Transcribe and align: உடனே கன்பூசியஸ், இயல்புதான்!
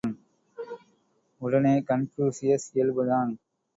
உடனே 1.41 1.75
கன்பூசியஸ், 1.89 2.67
இயல்புதான்! 2.73 3.31